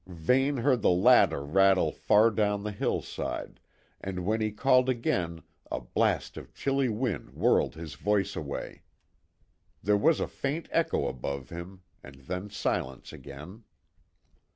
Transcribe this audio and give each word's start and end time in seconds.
Vane 0.07 0.57
heard 0.57 0.81
the 0.81 0.89
latter 0.89 1.45
rattle 1.45 1.91
far 1.91 2.31
down 2.31 2.63
the 2.63 2.71
hillside, 2.71 3.59
and 4.03 4.25
when 4.25 4.41
he 4.41 4.51
called 4.51 4.89
again 4.89 5.43
a 5.71 5.79
blast 5.79 6.37
of 6.37 6.55
chilly 6.55 6.89
wind 6.89 7.29
whirled 7.35 7.75
his 7.75 7.93
voice 7.93 8.35
away. 8.35 8.81
There 9.83 9.95
was 9.95 10.19
a 10.19 10.27
faint 10.27 10.67
echo 10.71 11.07
above 11.07 11.49
him, 11.51 11.83
and 12.03 12.15
then 12.15 12.49
silence 12.49 13.13
again. 13.13 13.63